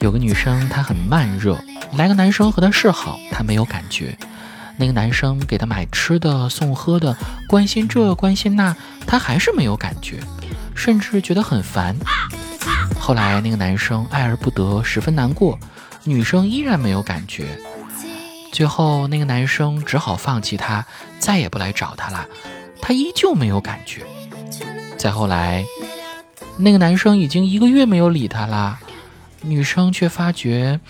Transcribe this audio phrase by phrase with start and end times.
[0.00, 1.58] 有个女生她很慢热，
[1.94, 4.16] 来个男生和她示好，她没有感觉。
[4.78, 7.16] 那个男生给她买吃的送喝的，
[7.48, 8.76] 关心这关心那，
[9.06, 10.20] 她还是没有感觉，
[10.76, 11.96] 甚至觉得很烦。
[13.00, 15.58] 后来那个男生爱而不得，十分难过，
[16.04, 17.58] 女生依然没有感觉。
[18.52, 20.84] 最后那个男生只好放弃她，
[21.18, 22.26] 再也不来找她了。
[22.80, 24.02] 她依旧没有感觉。
[24.96, 25.64] 再后来，
[26.58, 28.78] 那个男生已经一个月没有理她啦，
[29.42, 30.80] 女生却发觉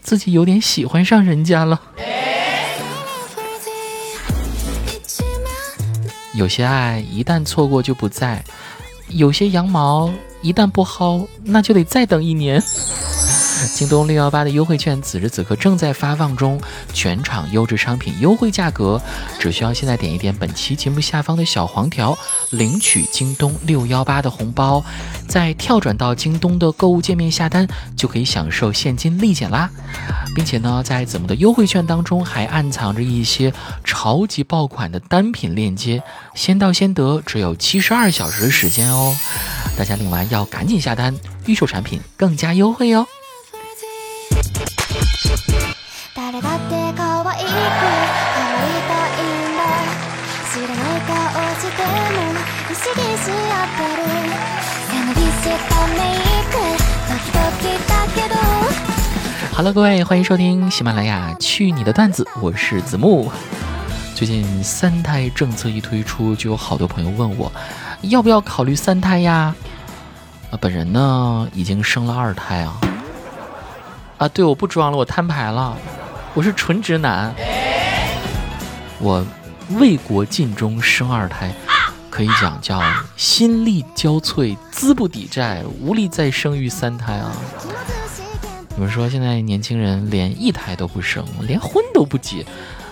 [0.00, 1.80] 自己有点喜欢上人家了。
[6.34, 8.44] 有些爱一旦错过就不在，
[9.08, 10.10] 有些羊毛
[10.42, 12.62] 一旦不薅，那就得再等一年。
[13.74, 16.60] 京东六幺八的优惠券此时此刻正在发放中，
[16.92, 19.00] 全场优质商品优惠价格，
[19.38, 22.16] 只需要现在点一点本期节目下方的小黄条，
[22.50, 24.84] 领取京东六幺八的红包，
[25.28, 29.70] 再跳转到京东的购物界面下单，就可以享受现金立减啦，
[30.34, 33.52] 并且呢，在子木的优惠券当中还暗藏着一些
[33.84, 36.02] 超级爆款的单品链接，
[36.34, 39.14] 先到先得，只有七十二小时的时间哦，
[39.76, 41.14] 大家领完要赶紧下单，
[41.46, 43.06] 预售产品更加优惠哦。
[59.56, 63.32] Hello，各位，欢迎收听喜马拉雅《去你的段子》，我是子木。
[64.14, 67.50] 最近三胎政策一推出，就有好多朋友问我，
[68.02, 69.52] 要不要考虑三胎呀？
[70.52, 72.78] 啊，本人呢已经生了二胎啊。
[74.18, 75.76] 啊，对，我不装了，我摊牌了，
[76.32, 77.34] 我是纯直男。
[79.00, 79.26] 我
[79.70, 81.52] 为国尽忠，生二胎，
[82.14, 82.80] 可以讲叫
[83.16, 87.32] 心力交瘁，资不抵债，无力再生育三胎啊！
[88.76, 92.46] 你们说现在年轻人连一胎都不生，连婚都不结，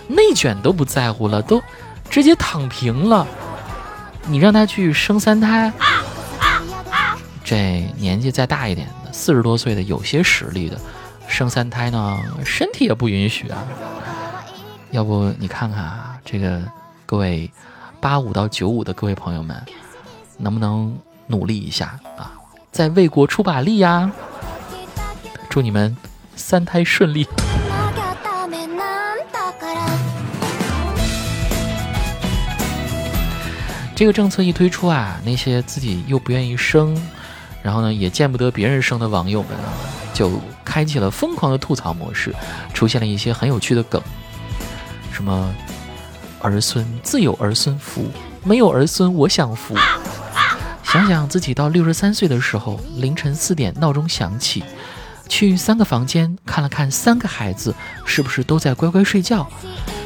[0.09, 1.63] 内卷都不在乎了，都
[2.11, 3.25] 直接躺平了。
[4.27, 5.73] 你让他去生三胎，
[7.45, 10.77] 这年纪再大一点的，四十多岁的，有些实力的。
[11.29, 13.63] 生三胎呢，身体也不允许啊。
[14.91, 16.61] 要不你看看啊，这个
[17.07, 17.49] 各位
[18.03, 19.57] 八五到九五的各位朋友们，
[20.37, 20.93] 能不能
[21.29, 22.33] 努力一下啊，
[22.73, 24.11] 在为国出把力呀？
[25.49, 25.97] 祝你们
[26.35, 27.25] 三胎顺利。
[33.95, 37.01] 这个政策一推出啊，那些自己又不愿意生，
[37.63, 39.73] 然后呢也见不得别人生的网友们啊，
[40.13, 40.29] 就。
[40.65, 42.35] 开启了疯狂的吐槽模式，
[42.73, 44.01] 出现了一些很有趣的梗，
[45.13, 45.55] 什么
[46.43, 48.07] 儿孙自有儿孙福，
[48.45, 49.75] 没有儿孙我享福。
[50.85, 54.63] 想想自己到六十三岁的时候，凌晨四点闹钟响起，
[55.29, 59.47] 去三个房间看了看三个孩子是不是都在乖乖睡觉，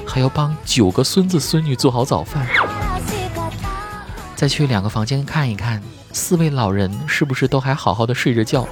[0.06, 2.46] 还要帮九个孙子孙女做好早饭，
[4.36, 5.82] 再去两个房间看一看
[6.12, 8.68] 四位老人是不是都还好好的睡着觉。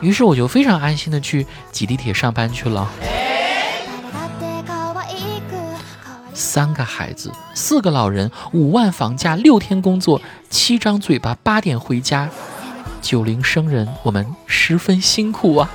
[0.00, 2.90] 于是我就非常安心的去挤地铁上班去了。
[6.54, 12.30] 三个孩子，四个老人，五万房价，六天工作，七张嘴巴，八点回家，
[13.02, 15.68] 九零生人，我们十分辛苦啊！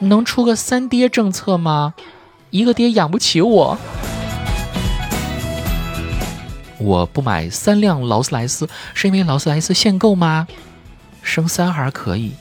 [0.00, 1.94] 能出个三爹政策吗？
[2.50, 3.78] 一个爹养不起我。
[6.78, 10.46] 我不买三辆劳斯莱斯，是因为劳斯莱斯限购吗？
[11.22, 12.34] 生三孩可以，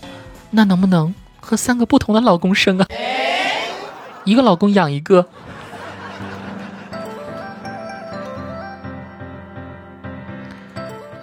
[0.49, 2.85] 那能不能和三个不同的老公生啊？
[4.25, 5.29] 一个老公养一个。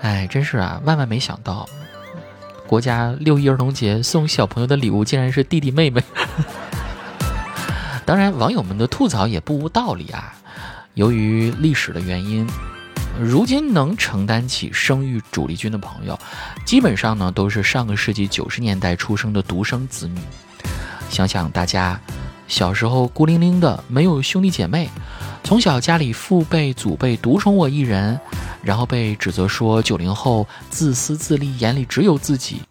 [0.02, 1.68] 哎，真是啊，万万没想到，
[2.66, 6.02] 国家六一儿童节送小朋友的礼物竟然是弟弟妹妹。
[8.04, 10.34] 当然，网友们的吐槽也不无道理啊。
[10.94, 12.46] 由于历史的原因。
[13.18, 16.18] 如今能承担起生育主力军的朋友，
[16.64, 20.18] 基本上呢都是上个世纪九十年代出生的独生子女。
[21.10, 22.00] 想想大家
[22.46, 24.88] 小时候孤零零的，没有兄弟姐妹，
[25.42, 28.18] 从小家里父辈祖辈独宠我一人，
[28.62, 32.62] 然后被指责说九零后自私自利，眼里只有自己。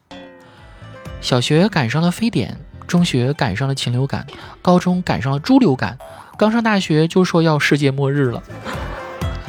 [1.21, 2.57] 小学赶上了非典，
[2.88, 4.25] 中学赶上了禽流感，
[4.62, 5.97] 高中赶上了猪流感，
[6.38, 8.41] 刚上大学就说要世界末日了。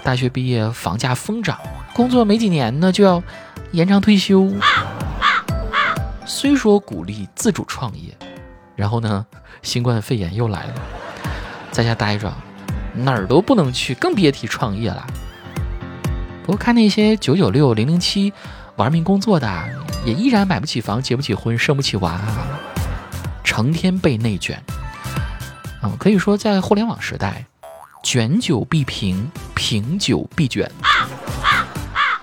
[0.02, 1.58] 大学毕业，房价疯涨，
[1.92, 3.22] 工作没几年呢，就要
[3.72, 4.52] 延长退休。
[6.24, 8.16] 虽说鼓励自主创业，
[8.74, 9.26] 然后呢，
[9.62, 10.74] 新冠肺炎又来了，
[11.70, 12.32] 在家待着，
[12.94, 15.06] 哪儿都不能去，更别提创业了。
[16.50, 18.32] 不过看那些九九六、零零七，
[18.74, 19.48] 玩命工作的，
[20.04, 22.20] 也依然买不起房、结不起婚、生不起娃，
[23.44, 24.60] 成天被内卷。
[25.80, 27.46] 嗯，可以说在互联网时代，
[28.02, 30.68] 卷久必平，平久必卷，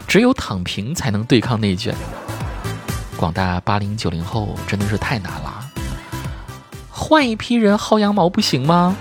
[0.09, 1.95] 只有躺平才能对抗内卷。
[3.15, 5.69] 广大八零九零后真的是太难了，
[6.89, 8.93] 换一批人薅羊毛不行吗？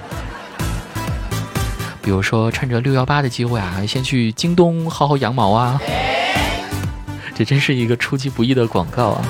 [2.07, 5.77] 比如说，趁着六幺八的机会啊，先去京东薅薅羊毛啊！
[7.35, 9.25] 这真是一个出其不意的广告啊！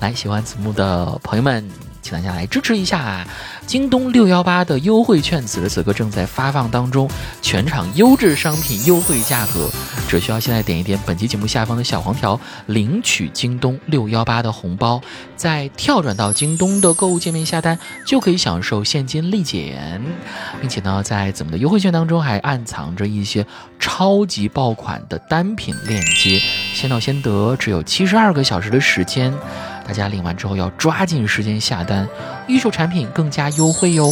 [0.00, 1.87] 来，喜欢子木的朋友们。
[2.08, 3.26] 请大家来支持一下啊
[3.66, 7.06] 京东六幺八的优惠券，此时此刻正在发放当中，
[7.42, 9.68] 全场优质商品优惠价格，
[10.08, 15.02] 只需要现在点一点本期节目下方的小黄条，领取京东六幺八的红包，
[15.36, 20.00] 再跳转到京东的购物界面下单，就可以享受现金立减，
[20.62, 23.46] 并且呢，在咱们的优惠券当中还暗藏着一些
[23.78, 26.40] 超级爆款的单品链接，
[26.72, 29.30] 先到先得，只有七十二个小时的时间。
[29.88, 32.06] 大家领完之后要抓紧时间下单，
[32.46, 34.06] 预售产品更加优惠哟。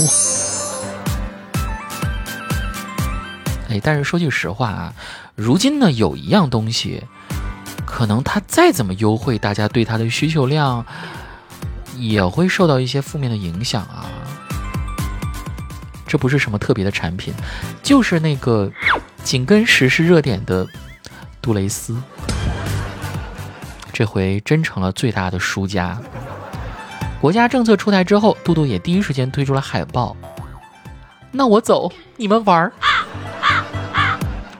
[3.69, 4.95] 哎，但是说句实话啊，
[5.35, 7.05] 如今呢有一样东西，
[7.85, 10.85] 可能它再怎么优惠，大家对它的需求量
[11.99, 14.07] 也会受到一些负面的影响啊。
[16.07, 17.35] 这不是什么特别的产品，
[17.83, 18.73] 就是那个
[19.23, 20.67] 紧跟时事热点的
[21.43, 21.95] 杜蕾斯。
[23.99, 25.99] 这回真成了最大的输家。
[27.19, 30.15] 国家政策出台之后，杜杜也第一时间推出了海报。
[31.31, 32.73] 那我走，你们玩儿。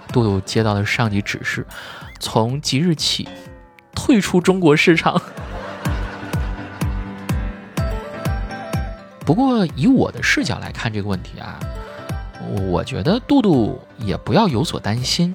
[0.09, 1.67] 杜杜接到了上级指示，
[2.19, 3.29] 从即日起
[3.95, 5.21] 退出中国市场。
[9.21, 11.61] 不过以我的视角来看这个问题啊，
[12.71, 15.35] 我觉得杜杜也不要有所担心。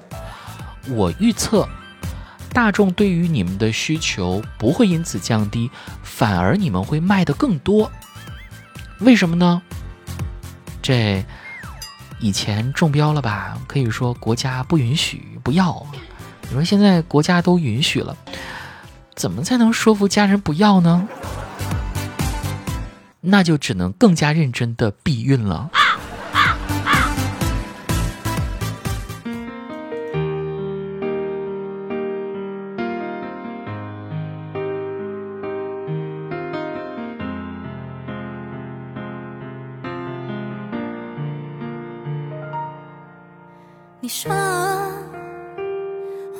[0.88, 1.68] 我预测。
[2.52, 5.70] 大众对于你们的需求不会因此降低，
[6.02, 7.90] 反而你们会卖的更多。
[9.00, 9.62] 为什么呢？
[10.82, 11.24] 这
[12.20, 13.58] 以前中标了吧？
[13.66, 15.84] 可以说国家不允许，不要。
[16.42, 18.16] 你说现在国家都允许了，
[19.14, 21.08] 怎么才能说服家人不要呢？
[23.20, 25.70] 那就只能更加认真的避孕了。
[44.04, 44.32] 你说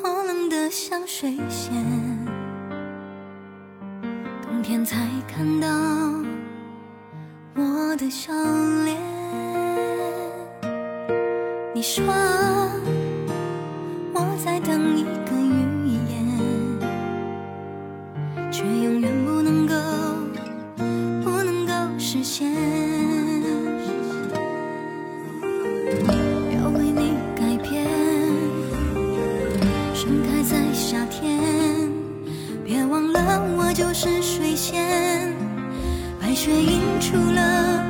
[0.03, 1.73] 我冷得像水仙，
[4.43, 4.97] 冬天才
[5.29, 5.69] 看到
[7.55, 8.33] 我的笑
[8.85, 9.01] 脸。
[11.73, 12.05] 你说
[36.45, 37.87] 却映出了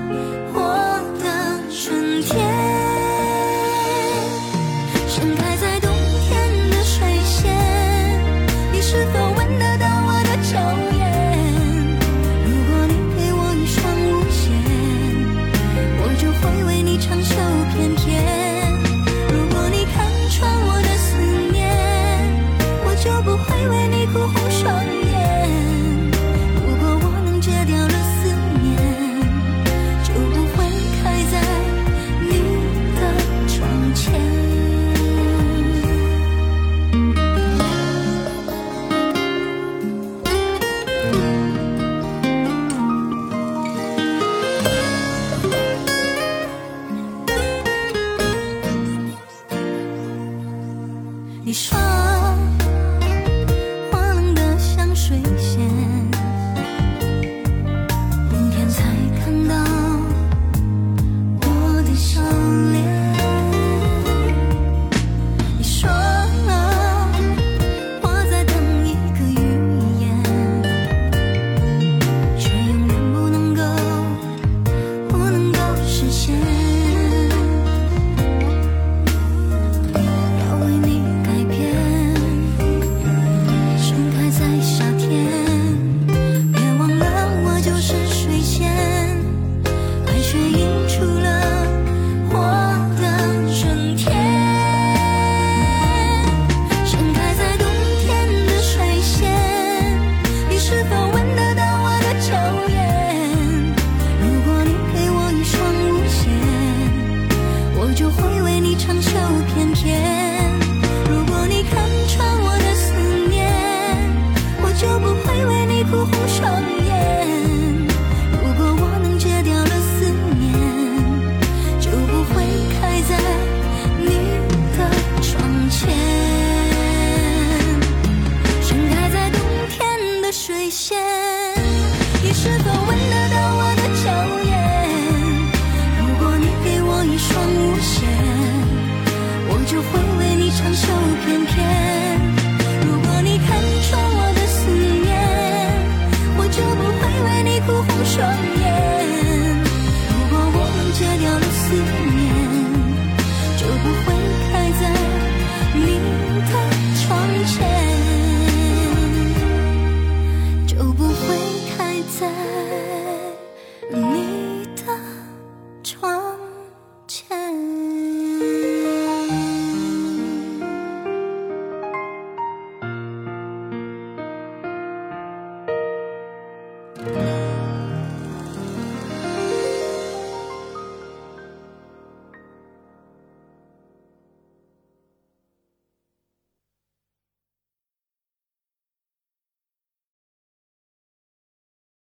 [148.13, 148.42] 说。